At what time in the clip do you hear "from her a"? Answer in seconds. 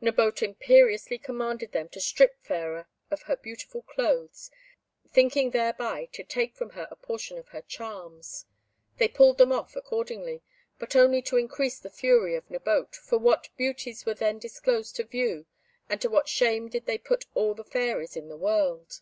6.54-6.94